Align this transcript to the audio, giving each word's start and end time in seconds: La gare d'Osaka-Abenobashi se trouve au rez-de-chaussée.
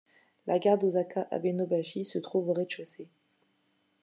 La 0.47 0.57
gare 0.57 0.79
d'Osaka-Abenobashi 0.79 2.05
se 2.05 2.17
trouve 2.17 2.49
au 2.49 2.53
rez-de-chaussée. 2.53 3.07